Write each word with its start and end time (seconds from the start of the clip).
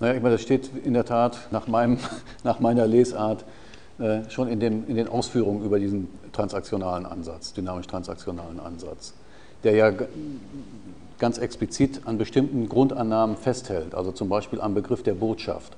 Naja, 0.00 0.14
ich 0.14 0.22
meine, 0.22 0.34
das 0.34 0.42
steht 0.42 0.70
in 0.82 0.94
der 0.94 1.04
Tat 1.04 1.48
nach, 1.50 1.66
meinem, 1.66 1.98
nach 2.44 2.58
meiner 2.58 2.86
Lesart 2.86 3.44
äh, 3.98 4.28
schon 4.30 4.48
in, 4.48 4.58
dem, 4.58 4.88
in 4.88 4.96
den 4.96 5.08
Ausführungen 5.08 5.62
über 5.62 5.78
diesen 5.78 6.08
transaktionalen 6.32 7.04
Ansatz, 7.04 7.52
dynamisch-transaktionalen 7.52 8.58
Ansatz, 8.60 9.12
der 9.62 9.74
ja 9.74 9.92
ganz 11.18 11.36
explizit 11.36 12.00
an 12.06 12.16
bestimmten 12.16 12.66
Grundannahmen 12.68 13.36
festhält, 13.36 13.94
also 13.94 14.10
zum 14.10 14.30
Beispiel 14.30 14.60
am 14.62 14.72
Begriff 14.72 15.02
der 15.02 15.12
Botschaft. 15.12 15.76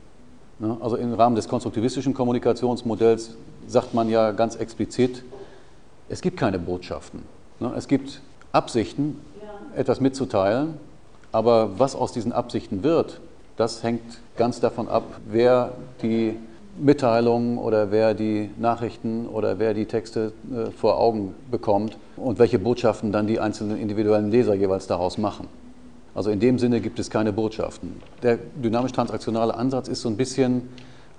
Ne? 0.60 0.76
Also 0.80 0.94
im 0.94 1.12
Rahmen 1.14 1.34
des 1.34 1.48
konstruktivistischen 1.48 2.14
Kommunikationsmodells 2.14 3.34
sagt 3.66 3.92
man 3.92 4.08
ja 4.08 4.30
ganz 4.30 4.54
explizit, 4.54 5.24
es 6.08 6.20
gibt 6.20 6.36
keine 6.36 6.60
Botschaften. 6.60 7.22
Ne? 7.58 7.72
Es 7.76 7.88
gibt 7.88 8.20
Absichten, 8.52 9.20
etwas 9.74 10.00
mitzuteilen, 10.00 10.74
aber 11.32 11.80
was 11.80 11.96
aus 11.96 12.12
diesen 12.12 12.30
Absichten 12.30 12.84
wird, 12.84 13.20
das 13.56 13.82
hängt 13.82 14.02
ganz 14.36 14.60
davon 14.60 14.88
ab, 14.88 15.04
wer 15.26 15.72
die 16.02 16.36
Mitteilungen 16.78 17.58
oder 17.58 17.90
wer 17.90 18.14
die 18.14 18.50
Nachrichten 18.58 19.26
oder 19.26 19.58
wer 19.58 19.74
die 19.74 19.84
Texte 19.84 20.32
äh, 20.50 20.70
vor 20.70 20.98
Augen 20.98 21.34
bekommt 21.50 21.98
und 22.16 22.38
welche 22.38 22.58
Botschaften 22.58 23.12
dann 23.12 23.26
die 23.26 23.40
einzelnen 23.40 23.78
individuellen 23.78 24.30
Leser 24.30 24.54
jeweils 24.54 24.86
daraus 24.86 25.18
machen. 25.18 25.48
Also 26.14 26.30
in 26.30 26.40
dem 26.40 26.58
Sinne 26.58 26.80
gibt 26.80 26.98
es 26.98 27.10
keine 27.10 27.32
Botschaften. 27.32 28.00
Der 28.22 28.38
dynamisch-transaktionale 28.62 29.54
Ansatz 29.54 29.88
ist 29.88 30.02
so 30.02 30.08
ein 30.08 30.16
bisschen 30.16 30.68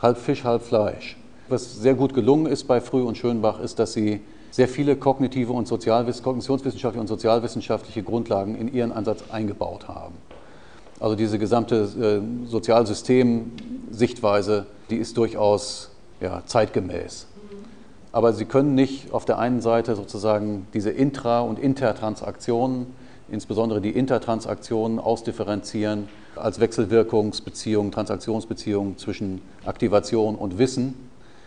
halb 0.01 0.17
Fisch, 0.17 0.43
halb 0.43 0.63
Fleisch. 0.63 1.17
Was 1.49 1.75
sehr 1.75 1.95
gut 1.95 2.13
gelungen 2.13 2.45
ist 2.45 2.65
bei 2.65 2.79
Früh 2.81 3.01
und 3.01 3.17
Schönbach, 3.17 3.59
ist, 3.59 3.79
dass 3.79 3.93
sie 3.93 4.21
sehr 4.51 4.67
viele 4.67 4.95
kognitive 4.95 5.51
und 5.51 5.67
kognitionswissenschaftliche 5.67 6.99
und 6.99 7.07
sozialwissenschaftliche 7.07 8.03
Grundlagen 8.03 8.55
in 8.55 8.71
ihren 8.71 8.91
Ansatz 8.91 9.23
eingebaut 9.31 9.87
haben. 9.87 10.15
Also 11.03 11.15
diese 11.17 11.37
gesamte 11.37 11.89
äh, 11.99 12.21
Sozialsystem-Sichtweise, 12.47 14.65
die 14.89 14.95
ist 14.95 15.17
durchaus 15.17 15.91
ja, 16.21 16.41
zeitgemäß. 16.45 17.27
Aber 18.13 18.31
Sie 18.31 18.45
können 18.45 18.73
nicht 18.73 19.11
auf 19.11 19.25
der 19.25 19.37
einen 19.37 19.59
Seite 19.59 19.97
sozusagen 19.97 20.65
diese 20.73 20.91
Intra- 20.91 21.41
und 21.41 21.59
Intertransaktionen, 21.59 22.85
insbesondere 23.29 23.81
die 23.81 23.89
Intertransaktionen, 23.89 24.97
ausdifferenzieren 24.97 26.07
als 26.37 26.61
Wechselwirkungsbeziehungen, 26.61 27.91
Transaktionsbeziehungen 27.91 28.97
zwischen 28.97 29.41
Aktivation 29.65 30.35
und 30.35 30.57
Wissen 30.57 30.93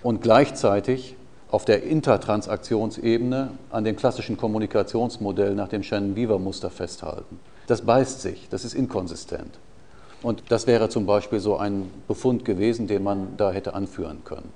und 0.03 0.21
gleichzeitig 0.21 1.17
auf 1.57 1.65
der 1.65 1.85
Intertransaktionsebene 1.85 3.53
an 3.71 3.85
dem 3.85 3.97
klassischen 3.97 4.37
Kommunikationsmodell 4.37 5.55
nach 5.55 5.69
dem 5.69 5.83
Shannon-Weaver-Muster 5.83 6.69
festhalten. 6.69 7.41
Das 7.67 7.81
beißt 7.81 8.21
sich, 8.21 8.51
das 8.51 8.67
ist 8.67 8.75
inkonsistent. 8.75 9.59
Und 10.21 10.43
das 10.51 10.67
wäre 10.67 10.91
zum 10.91 11.07
Beispiel 11.07 11.41
so 11.41 11.57
ein 11.57 11.91
Befund 12.09 12.45
gewesen, 12.45 12.89
den 12.89 13.03
man 13.03 13.39
da 13.39 13.53
hätte 13.53 13.73
anführen 13.73 14.19
können. 14.23 14.53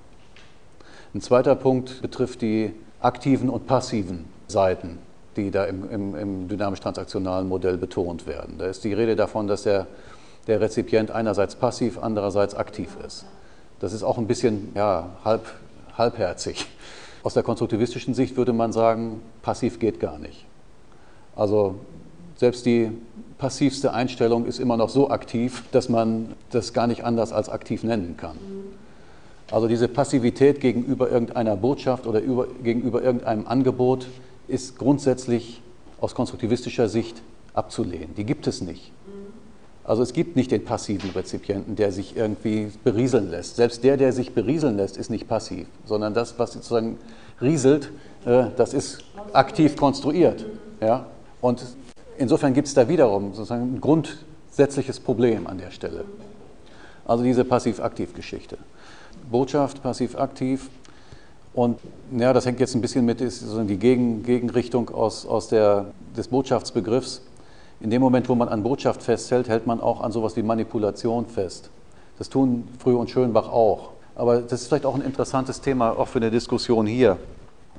Ein 1.15 1.23
zweiter 1.23 1.55
Punkt 1.55 2.03
betrifft 2.03 2.43
die 2.43 2.75
aktiven 3.01 3.48
und 3.48 3.67
passiven 3.67 4.27
Seiten, 4.47 4.98
die 5.37 5.51
da 5.51 5.65
im, 5.65 5.91
im, 5.91 6.15
im 6.15 6.48
dynamisch-transaktionalen 6.48 7.48
Modell 7.48 7.78
betont 7.78 8.27
werden. 8.27 8.56
Da 8.59 8.67
ist 8.67 8.84
die 8.84 8.93
Rede 8.93 9.17
davon, 9.17 9.47
dass 9.47 9.62
der, 9.62 9.87
der 10.48 10.61
Rezipient 10.61 11.11
einerseits 11.11 11.56
passiv, 11.56 11.98
andererseits 12.03 12.55
aktiv 12.55 12.98
ist. 13.06 13.25
Das 13.78 13.95
ist 13.95 14.03
auch 14.03 14.19
ein 14.19 14.27
bisschen 14.27 14.73
ja, 14.75 15.09
halb, 15.25 15.47
halbherzig. 15.96 16.66
Aus 17.22 17.34
der 17.34 17.42
konstruktivistischen 17.42 18.14
Sicht 18.14 18.36
würde 18.36 18.52
man 18.52 18.72
sagen, 18.72 19.20
passiv 19.42 19.78
geht 19.78 20.00
gar 20.00 20.19
nicht. 20.19 20.47
Also 21.36 21.77
selbst 22.36 22.64
die 22.66 22.91
passivste 23.38 23.92
Einstellung 23.92 24.47
ist 24.47 24.58
immer 24.58 24.77
noch 24.77 24.88
so 24.88 25.10
aktiv, 25.10 25.64
dass 25.72 25.88
man 25.88 26.34
das 26.50 26.72
gar 26.72 26.86
nicht 26.86 27.05
anders 27.05 27.32
als 27.32 27.48
aktiv 27.48 27.82
nennen 27.82 28.16
kann. 28.16 28.36
Also 29.50 29.66
diese 29.66 29.88
Passivität 29.88 30.60
gegenüber 30.60 31.10
irgendeiner 31.10 31.56
Botschaft 31.56 32.06
oder 32.06 32.20
über, 32.20 32.47
gegenüber 32.62 33.02
irgendeinem 33.02 33.47
Angebot 33.47 34.06
ist 34.48 34.78
grundsätzlich 34.78 35.60
aus 36.00 36.15
konstruktivistischer 36.15 36.88
Sicht 36.88 37.20
abzulehnen. 37.53 38.15
Die 38.15 38.25
gibt 38.25 38.47
es 38.47 38.60
nicht. 38.60 38.92
Also 39.84 40.02
es 40.02 40.12
gibt 40.12 40.36
nicht 40.36 40.50
den 40.50 40.64
passiven 40.64 41.10
Rezipienten, 41.10 41.74
der 41.74 41.91
sich 41.91 42.16
irgendwie 42.16 42.70
berieseln 42.84 43.30
lässt. 43.30 43.56
Selbst 43.56 43.82
der, 43.82 43.96
der 43.96 44.12
sich 44.12 44.34
berieseln 44.34 44.76
lässt, 44.76 44.96
ist 44.96 45.10
nicht 45.10 45.26
passiv, 45.26 45.66
sondern 45.86 46.14
das, 46.14 46.38
was 46.38 46.52
sozusagen 46.52 46.98
rieselt, 47.41 47.91
äh, 48.24 48.46
das 48.56 48.74
ist 48.74 49.02
aktiv 49.32 49.76
konstruiert. 49.76 50.44
Ja? 50.80 51.06
Und 51.41 51.64
insofern 52.18 52.52
gibt 52.54 52.68
es 52.68 52.74
da 52.74 52.88
wiederum 52.88 53.34
sozusagen 53.34 53.74
ein 53.74 53.80
grundsätzliches 53.80 55.00
Problem 55.00 55.46
an 55.46 55.58
der 55.58 55.70
Stelle. 55.70 56.04
Also 57.06 57.24
diese 57.24 57.44
Passiv-Aktiv-Geschichte. 57.44 58.58
Botschaft, 59.30 59.82
Passiv-Aktiv. 59.82 60.70
Und 61.52 61.78
ja, 62.16 62.32
das 62.32 62.47
hängt 62.47 62.60
jetzt 62.60 62.74
ein 62.74 62.80
bisschen 62.80 63.04
mit, 63.04 63.20
ist 63.20 63.41
sozusagen 63.41 63.66
die 63.66 63.78
Gegen, 63.78 64.22
Gegenrichtung 64.22 64.91
aus, 64.91 65.26
aus 65.26 65.48
der, 65.48 65.86
des 66.16 66.28
Botschaftsbegriffs. 66.28 67.22
In 67.80 67.88
dem 67.88 68.02
Moment, 68.02 68.28
wo 68.28 68.34
man 68.34 68.48
an 68.48 68.62
Botschaft 68.62 69.02
festhält, 69.02 69.48
hält 69.48 69.66
man 69.66 69.80
auch 69.80 70.02
an 70.02 70.12
sowas 70.12 70.36
wie 70.36 70.42
Manipulation 70.42 71.26
fest. 71.26 71.70
Das 72.18 72.28
tun 72.28 72.68
Früh 72.78 72.94
und 72.94 73.08
Schönbach 73.08 73.48
auch. 73.48 73.92
Aber 74.14 74.42
das 74.42 74.60
ist 74.60 74.68
vielleicht 74.68 74.84
auch 74.84 74.94
ein 74.94 75.00
interessantes 75.00 75.62
Thema, 75.62 75.98
auch 75.98 76.08
für 76.08 76.18
eine 76.18 76.30
Diskussion 76.30 76.86
hier. 76.86 77.16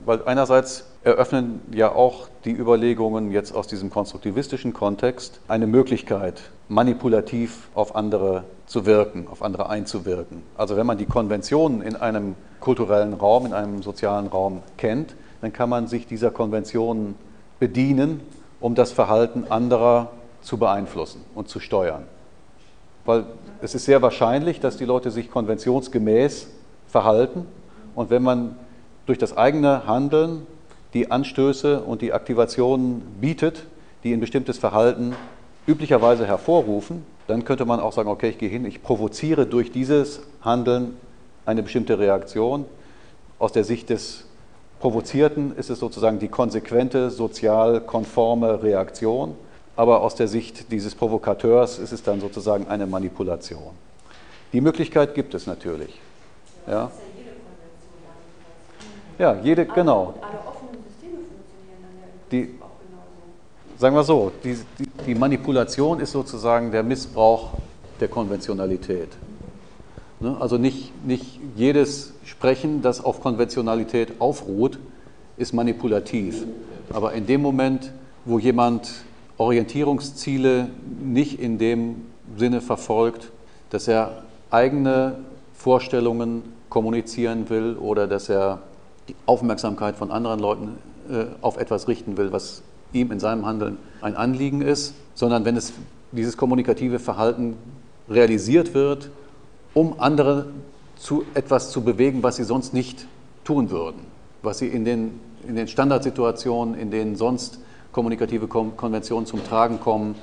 Weil 0.03 0.23
einerseits 0.25 0.85
eröffnen 1.03 1.61
ja 1.71 1.93
auch 1.93 2.27
die 2.45 2.51
Überlegungen 2.51 3.31
jetzt 3.31 3.53
aus 3.53 3.67
diesem 3.67 3.91
konstruktivistischen 3.91 4.73
Kontext 4.73 5.39
eine 5.47 5.67
Möglichkeit, 5.67 6.41
manipulativ 6.67 7.69
auf 7.75 7.95
andere 7.95 8.43
zu 8.65 8.87
wirken, 8.87 9.27
auf 9.29 9.43
andere 9.43 9.69
einzuwirken. 9.69 10.41
Also 10.57 10.77
wenn 10.77 10.87
man 10.87 10.97
die 10.97 11.05
Konventionen 11.05 11.83
in 11.83 11.95
einem 11.95 12.33
kulturellen 12.59 13.13
Raum, 13.13 13.45
in 13.45 13.53
einem 13.53 13.83
sozialen 13.83 14.25
Raum 14.25 14.63
kennt, 14.77 15.13
dann 15.41 15.53
kann 15.53 15.69
man 15.69 15.85
sich 15.85 16.07
dieser 16.07 16.31
Konventionen 16.31 17.13
bedienen, 17.59 18.21
um 18.61 18.75
das 18.75 18.91
Verhalten 18.91 19.45
anderer 19.49 20.11
zu 20.41 20.57
beeinflussen 20.57 21.23
und 21.35 21.49
zu 21.49 21.59
steuern. 21.59 22.05
Weil 23.05 23.25
es 23.61 23.75
ist 23.75 23.85
sehr 23.85 24.01
wahrscheinlich, 24.01 24.59
dass 24.59 24.77
die 24.77 24.85
Leute 24.85 25.11
sich 25.11 25.29
konventionsgemäß 25.29 26.47
verhalten 26.87 27.45
und 27.95 28.09
wenn 28.09 28.23
man 28.23 28.55
durch 29.05 29.17
das 29.17 29.35
eigene 29.35 29.87
Handeln 29.87 30.45
die 30.93 31.09
Anstöße 31.09 31.81
und 31.81 32.01
die 32.01 32.13
Aktivationen 32.13 33.01
bietet, 33.19 33.65
die 34.03 34.13
ein 34.13 34.19
bestimmtes 34.19 34.57
Verhalten 34.57 35.15
üblicherweise 35.67 36.25
hervorrufen, 36.25 37.05
dann 37.27 37.45
könnte 37.45 37.65
man 37.65 37.79
auch 37.79 37.93
sagen, 37.93 38.09
okay, 38.09 38.29
ich 38.29 38.37
gehe 38.37 38.49
hin, 38.49 38.65
ich 38.65 38.83
provoziere 38.83 39.45
durch 39.45 39.71
dieses 39.71 40.21
Handeln 40.41 40.97
eine 41.45 41.63
bestimmte 41.63 41.97
Reaktion. 41.97 42.65
Aus 43.39 43.51
der 43.51 43.63
Sicht 43.63 43.89
des 43.89 44.25
Provozierten 44.81 45.55
ist 45.55 45.69
es 45.69 45.77
sozusagen 45.77 46.17
die 46.17 46.27
konsequente, 46.27 47.11
sozial 47.11 47.81
konforme 47.81 48.63
Reaktion, 48.63 49.35
aber 49.75 50.01
aus 50.01 50.15
der 50.15 50.27
Sicht 50.27 50.71
dieses 50.71 50.95
Provokateurs 50.95 51.77
ist 51.77 51.91
es 51.91 52.01
dann 52.01 52.19
sozusagen 52.19 52.67
eine 52.67 52.87
Manipulation. 52.87 53.73
Die 54.51 54.59
Möglichkeit 54.59 55.13
gibt 55.13 55.35
es 55.35 55.45
natürlich. 55.45 55.99
Ja. 56.65 56.89
Ja, 59.19 59.35
jede, 59.43 59.67
genau. 59.67 60.15
Die. 62.31 62.55
Sagen 63.77 63.95
wir 63.95 64.03
so, 64.03 64.31
die, 64.43 64.57
die, 64.79 64.89
die 65.05 65.15
Manipulation 65.15 65.99
ist 65.99 66.11
sozusagen 66.11 66.71
der 66.71 66.81
Missbrauch 66.81 67.51
der 67.99 68.07
Konventionalität. 68.07 69.09
Ne? 70.21 70.37
Also 70.39 70.57
nicht, 70.57 70.91
nicht 71.05 71.39
jedes 71.55 72.13
Sprechen, 72.23 72.81
das 72.81 73.03
auf 73.03 73.21
Konventionalität 73.21 74.19
aufruht, 74.19 74.79
ist 75.37 75.53
manipulativ. 75.53 76.45
Aber 76.93 77.13
in 77.13 77.25
dem 77.25 77.41
Moment, 77.41 77.91
wo 78.25 78.37
jemand 78.37 79.03
Orientierungsziele 79.37 80.69
nicht 81.03 81.39
in 81.39 81.57
dem 81.57 82.03
Sinne 82.37 82.61
verfolgt, 82.61 83.31
dass 83.71 83.87
er 83.87 84.23
eigene 84.51 85.17
Vorstellungen 85.53 86.43
kommunizieren 86.69 87.49
will 87.49 87.75
oder 87.75 88.07
dass 88.07 88.29
er 88.29 88.59
die 89.07 89.15
Aufmerksamkeit 89.25 89.95
von 89.95 90.11
anderen 90.11 90.39
Leuten 90.39 90.77
äh, 91.09 91.25
auf 91.41 91.57
etwas 91.57 91.87
richten 91.87 92.17
will, 92.17 92.31
was 92.31 92.61
ihm 92.93 93.11
in 93.11 93.19
seinem 93.19 93.45
Handeln 93.45 93.77
ein 94.01 94.15
Anliegen 94.15 94.61
ist, 94.61 94.93
sondern 95.15 95.45
wenn 95.45 95.57
es 95.57 95.73
dieses 96.11 96.37
kommunikative 96.37 96.99
Verhalten 96.99 97.55
realisiert 98.09 98.73
wird, 98.73 99.09
um 99.73 99.99
andere 99.99 100.47
zu 100.97 101.23
etwas 101.33 101.71
zu 101.71 101.81
bewegen, 101.83 102.23
was 102.23 102.35
sie 102.35 102.43
sonst 102.43 102.73
nicht 102.73 103.07
tun 103.43 103.71
würden, 103.71 104.01
was 104.43 104.59
sie 104.59 104.67
in 104.67 104.85
den, 104.85 105.19
in 105.47 105.55
den 105.55 105.67
Standardsituationen, 105.67 106.75
in 106.75 106.91
denen 106.91 107.15
sonst 107.15 107.59
kommunikative 107.91 108.47
Konventionen 108.47 109.25
zum 109.25 109.43
Tragen 109.43 109.79
kommen, 109.79 110.15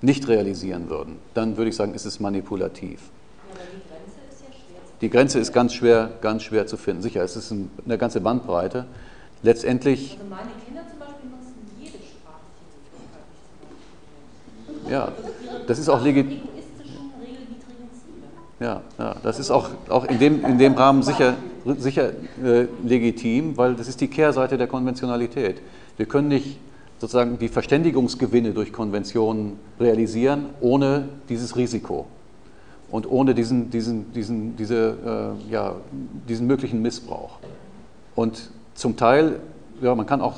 nicht 0.00 0.28
realisieren 0.28 0.90
würden, 0.90 1.16
dann 1.32 1.56
würde 1.56 1.70
ich 1.70 1.76
sagen, 1.76 1.94
ist 1.94 2.04
es 2.04 2.20
manipulativ. 2.20 3.00
Die 5.00 5.10
Grenze 5.10 5.38
ist 5.38 5.52
ganz 5.52 5.74
schwer, 5.74 6.10
ganz 6.20 6.42
schwer 6.42 6.66
zu 6.66 6.76
finden. 6.76 7.02
Sicher, 7.02 7.22
es 7.22 7.36
ist 7.36 7.52
eine 7.52 7.98
ganze 7.98 8.20
Bandbreite. 8.20 8.86
Letztendlich. 9.42 10.16
Also 10.18 10.30
meine 10.30 10.50
Kinder 10.64 10.82
zum 10.88 10.98
Beispiel 10.98 11.30
nutzen 11.30 11.54
jede 11.78 11.98
Sprache. 11.98 12.40
Ja, 14.90 15.12
das 15.66 15.78
ist 15.78 15.88
auch 15.88 16.02
legitim. 16.02 16.53
Ja, 18.60 18.82
ja, 18.98 19.16
das 19.22 19.40
ist 19.40 19.50
auch, 19.50 19.68
auch 19.88 20.04
in, 20.04 20.18
dem, 20.18 20.44
in 20.44 20.58
dem 20.58 20.74
Rahmen 20.74 21.02
sicher, 21.02 21.34
sicher 21.78 22.10
äh, 22.42 22.66
legitim, 22.84 23.56
weil 23.56 23.74
das 23.74 23.88
ist 23.88 24.00
die 24.00 24.08
Kehrseite 24.08 24.56
der 24.56 24.68
Konventionalität. 24.68 25.60
Wir 25.96 26.06
können 26.06 26.28
nicht 26.28 26.58
sozusagen 26.98 27.38
die 27.38 27.48
Verständigungsgewinne 27.48 28.52
durch 28.52 28.72
Konventionen 28.72 29.58
realisieren 29.80 30.46
ohne 30.60 31.08
dieses 31.28 31.56
Risiko 31.56 32.06
und 32.90 33.10
ohne 33.10 33.34
diesen, 33.34 33.70
diesen, 33.70 34.12
diesen, 34.12 34.56
diese, 34.56 35.36
äh, 35.50 35.52
ja, 35.52 35.74
diesen 36.28 36.46
möglichen 36.46 36.80
Missbrauch. 36.80 37.38
Und 38.14 38.50
zum 38.74 38.96
Teil, 38.96 39.40
ja, 39.82 39.94
man 39.94 40.06
kann 40.06 40.20
auch 40.20 40.36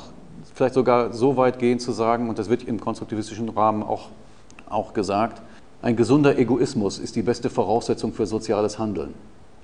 vielleicht 0.55 0.73
sogar 0.73 1.13
so 1.13 1.37
weit 1.37 1.59
gehen 1.59 1.79
zu 1.79 1.91
sagen, 1.91 2.29
und 2.29 2.39
das 2.39 2.49
wird 2.49 2.63
im 2.63 2.79
konstruktivistischen 2.79 3.49
Rahmen 3.49 3.83
auch, 3.83 4.09
auch 4.69 4.93
gesagt, 4.93 5.41
ein 5.81 5.95
gesunder 5.95 6.37
Egoismus 6.37 6.99
ist 6.99 7.15
die 7.15 7.21
beste 7.21 7.49
Voraussetzung 7.49 8.13
für 8.13 8.25
soziales 8.25 8.79
Handeln. 8.79 9.13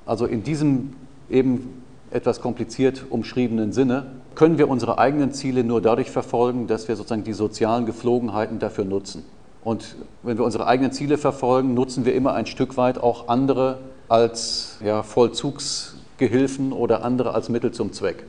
Also 0.06 0.26
in 0.26 0.44
diesem 0.44 0.94
eben 1.30 1.84
etwas 2.12 2.42
kompliziert 2.42 3.06
umschriebenen 3.10 3.74
Sinne 3.74 4.06
können 4.36 4.58
wir 4.58 4.70
unsere 4.70 4.98
eigenen 5.00 5.32
Ziele 5.32 5.64
nur 5.64 5.82
dadurch 5.82 6.12
verfolgen, 6.12 6.68
dass 6.68 6.88
wir 6.88 6.96
sozusagen 6.96 7.24
die 7.24 7.34
sozialen 7.34 7.86
Geflogenheiten 7.86 8.60
dafür 8.60 8.86
nutzen. 8.86 9.24
Und 9.64 9.96
wenn 10.22 10.38
wir 10.38 10.46
unsere 10.46 10.68
eigenen 10.68 10.92
Ziele 10.92 11.18
verfolgen, 11.18 11.74
nutzen 11.74 12.06
wir 12.06 12.14
immer 12.14 12.34
ein 12.34 12.46
Stück 12.46 12.78
weit 12.78 12.98
auch 12.98 13.28
andere 13.28 13.80
als 14.10 14.78
ja, 14.84 15.04
Vollzugsgehilfen 15.04 16.74
oder 16.74 17.04
andere 17.04 17.34
als 17.34 17.50
Mittel 17.50 17.72
zum 17.72 17.94
Zweck. 17.94 18.26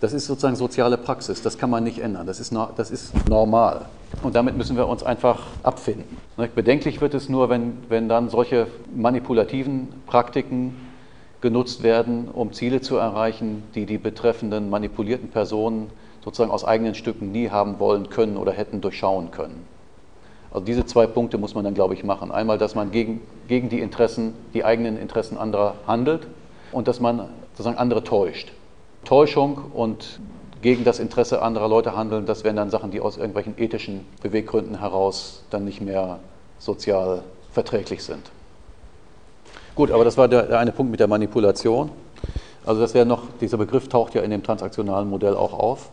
Das 0.00 0.12
ist 0.12 0.26
sozusagen 0.26 0.56
soziale 0.56 0.98
Praxis, 0.98 1.40
das 1.40 1.56
kann 1.56 1.70
man 1.70 1.84
nicht 1.84 2.00
ändern, 2.00 2.26
das 2.26 2.40
ist, 2.40 2.52
das 2.76 2.90
ist 2.90 3.12
normal. 3.28 3.86
Und 4.22 4.34
damit 4.34 4.56
müssen 4.56 4.76
wir 4.76 4.88
uns 4.88 5.02
einfach 5.02 5.42
abfinden. 5.62 6.16
Bedenklich 6.54 7.00
wird 7.00 7.14
es 7.14 7.28
nur, 7.28 7.48
wenn, 7.48 7.78
wenn 7.88 8.08
dann 8.08 8.28
solche 8.28 8.66
manipulativen 8.94 9.88
Praktiken 10.06 10.74
genutzt 11.40 11.82
werden, 11.82 12.28
um 12.28 12.52
Ziele 12.52 12.80
zu 12.80 12.96
erreichen, 12.96 13.62
die 13.74 13.86
die 13.86 13.98
betreffenden 13.98 14.70
manipulierten 14.70 15.28
Personen 15.28 15.90
sozusagen 16.24 16.50
aus 16.50 16.64
eigenen 16.64 16.94
Stücken 16.94 17.30
nie 17.30 17.50
haben 17.50 17.78
wollen 17.78 18.08
können 18.08 18.36
oder 18.36 18.52
hätten 18.52 18.80
durchschauen 18.80 19.30
können. 19.30 19.64
Also 20.50 20.64
diese 20.64 20.86
zwei 20.86 21.06
Punkte 21.06 21.38
muss 21.38 21.54
man 21.54 21.64
dann, 21.64 21.74
glaube 21.74 21.94
ich, 21.94 22.02
machen. 22.02 22.32
Einmal, 22.32 22.58
dass 22.58 22.74
man 22.74 22.90
gegen, 22.90 23.20
gegen 23.46 23.68
die 23.68 23.80
Interessen, 23.80 24.34
die 24.54 24.64
eigenen 24.64 24.98
Interessen 24.98 25.36
anderer 25.36 25.74
handelt 25.86 26.26
und 26.72 26.88
dass 26.88 26.98
man 26.98 27.28
sozusagen 27.52 27.78
andere 27.78 28.02
täuscht. 28.02 28.52
Täuschung 29.04 29.70
und 29.72 30.18
gegen 30.62 30.84
das 30.84 30.98
Interesse 30.98 31.42
anderer 31.42 31.68
Leute 31.68 31.96
handeln, 31.96 32.26
das 32.26 32.44
wären 32.44 32.56
dann 32.56 32.70
Sachen, 32.70 32.90
die 32.90 33.00
aus 33.00 33.16
irgendwelchen 33.16 33.54
ethischen 33.58 34.06
Beweggründen 34.22 34.80
heraus 34.80 35.42
dann 35.50 35.64
nicht 35.64 35.80
mehr 35.80 36.18
sozial 36.58 37.22
verträglich 37.52 38.02
sind. 38.02 38.30
Gut, 39.74 39.90
aber 39.90 40.04
das 40.04 40.16
war 40.16 40.28
der, 40.28 40.44
der 40.44 40.58
eine 40.58 40.72
Punkt 40.72 40.90
mit 40.90 41.00
der 41.00 41.08
Manipulation. 41.08 41.90
Also 42.64 42.80
das 42.80 42.94
wäre 42.94 43.06
noch, 43.06 43.24
dieser 43.40 43.58
Begriff 43.58 43.88
taucht 43.88 44.14
ja 44.14 44.22
in 44.22 44.30
dem 44.30 44.42
transaktionalen 44.42 45.08
Modell 45.08 45.34
auch 45.34 45.52
auf, 45.52 45.90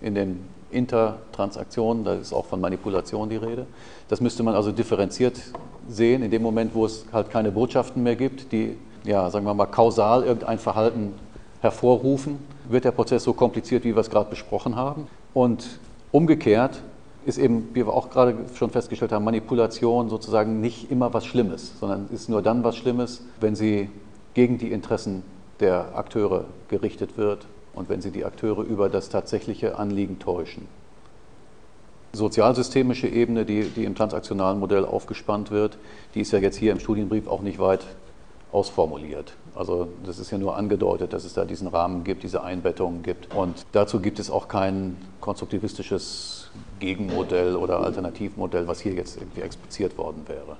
in 0.00 0.14
den 0.14 0.44
Intertransaktionen, 0.70 2.04
da 2.04 2.14
ist 2.14 2.32
auch 2.32 2.44
von 2.46 2.60
Manipulation 2.60 3.28
die 3.28 3.36
Rede. 3.36 3.66
Das 4.08 4.20
müsste 4.20 4.42
man 4.42 4.54
also 4.54 4.72
differenziert 4.72 5.40
sehen, 5.88 6.22
in 6.22 6.30
dem 6.30 6.42
Moment, 6.42 6.74
wo 6.74 6.84
es 6.84 7.06
halt 7.12 7.30
keine 7.30 7.52
Botschaften 7.52 8.02
mehr 8.02 8.16
gibt, 8.16 8.52
die, 8.52 8.76
ja, 9.04 9.30
sagen 9.30 9.46
wir 9.46 9.54
mal, 9.54 9.66
kausal 9.66 10.24
irgendein 10.24 10.58
Verhalten 10.58 11.14
hervorrufen, 11.60 12.38
wird 12.68 12.84
der 12.84 12.92
Prozess 12.92 13.24
so 13.24 13.32
kompliziert, 13.32 13.84
wie 13.84 13.94
wir 13.94 14.00
es 14.00 14.10
gerade 14.10 14.30
besprochen 14.30 14.76
haben. 14.76 15.06
Und 15.32 15.78
umgekehrt 16.12 16.82
ist 17.26 17.38
eben, 17.38 17.68
wie 17.72 17.86
wir 17.86 17.92
auch 17.92 18.10
gerade 18.10 18.36
schon 18.54 18.70
festgestellt 18.70 19.12
haben, 19.12 19.24
Manipulation 19.24 20.08
sozusagen 20.08 20.60
nicht 20.60 20.90
immer 20.90 21.12
was 21.14 21.26
Schlimmes, 21.26 21.72
sondern 21.80 22.08
ist 22.12 22.28
nur 22.28 22.42
dann 22.42 22.64
was 22.64 22.76
Schlimmes, 22.76 23.22
wenn 23.40 23.54
sie 23.54 23.90
gegen 24.34 24.58
die 24.58 24.72
Interessen 24.72 25.22
der 25.60 25.96
Akteure 25.96 26.44
gerichtet 26.68 27.16
wird 27.16 27.46
und 27.74 27.88
wenn 27.88 28.00
sie 28.00 28.10
die 28.10 28.24
Akteure 28.24 28.62
über 28.62 28.88
das 28.88 29.08
tatsächliche 29.08 29.78
Anliegen 29.78 30.18
täuschen. 30.18 30.66
Sozialsystemische 32.12 33.08
Ebene, 33.08 33.44
die, 33.44 33.64
die 33.64 33.84
im 33.84 33.94
transaktionalen 33.94 34.60
Modell 34.60 34.84
aufgespannt 34.84 35.50
wird, 35.50 35.78
die 36.14 36.20
ist 36.20 36.32
ja 36.32 36.38
jetzt 36.38 36.56
hier 36.56 36.72
im 36.72 36.78
Studienbrief 36.78 37.26
auch 37.26 37.42
nicht 37.42 37.58
weit 37.58 37.84
ausformuliert. 38.54 39.34
Also 39.54 39.88
das 40.06 40.18
ist 40.18 40.30
ja 40.30 40.38
nur 40.38 40.56
angedeutet, 40.56 41.12
dass 41.12 41.24
es 41.24 41.34
da 41.34 41.44
diesen 41.44 41.66
Rahmen 41.66 42.04
gibt, 42.04 42.22
diese 42.22 42.44
Einbettungen 42.44 43.02
gibt. 43.02 43.34
Und 43.34 43.66
dazu 43.72 44.00
gibt 44.00 44.20
es 44.20 44.30
auch 44.30 44.46
kein 44.46 44.96
konstruktivistisches 45.20 46.50
Gegenmodell 46.78 47.56
oder 47.56 47.80
Alternativmodell, 47.80 48.68
was 48.68 48.80
hier 48.80 48.92
jetzt 48.92 49.16
irgendwie 49.16 49.40
expliziert 49.40 49.98
worden 49.98 50.22
wäre. 50.28 50.56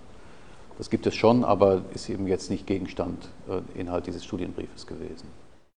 Das 0.77 0.91
gibt 0.91 1.07
es 1.07 1.15
schon, 1.15 1.45
aber 1.45 1.83
ist 1.95 2.09
eben 2.09 2.27
jetzt 2.27 2.51
nicht 2.51 2.67
Gegenstand, 2.67 3.29
äh, 3.49 3.81
Inhalt 3.81 4.09
dieses 4.09 4.25
Studienbriefes 4.25 4.89
gewesen. 4.89 5.29